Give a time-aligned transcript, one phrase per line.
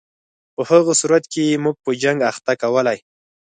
[0.55, 2.97] په هغه صورت کې یې موږ په جنګ اخته کولای.